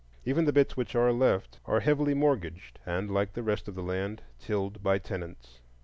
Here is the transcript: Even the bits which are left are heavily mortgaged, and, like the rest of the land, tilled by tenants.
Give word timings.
Even 0.25 0.45
the 0.45 0.51
bits 0.51 0.75
which 0.75 0.95
are 0.95 1.13
left 1.13 1.59
are 1.67 1.81
heavily 1.81 2.15
mortgaged, 2.15 2.79
and, 2.87 3.11
like 3.11 3.33
the 3.33 3.43
rest 3.43 3.67
of 3.67 3.75
the 3.75 3.83
land, 3.83 4.23
tilled 4.39 4.81
by 4.81 4.97
tenants. 4.97 5.59